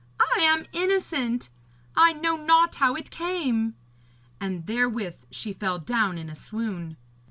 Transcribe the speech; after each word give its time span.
'I 0.19 0.39
am 0.41 0.65
innocent! 0.73 1.49
I 1.95 2.11
know 2.11 2.35
not 2.35 2.73
how 2.73 2.95
it 2.95 3.11
came!' 3.11 3.75
And 4.39 4.65
therewith 4.65 5.25
she 5.29 5.53
fell 5.53 5.77
down 5.77 6.17
in 6.17 6.27
a 6.27 6.33
swoon. 6.33 6.97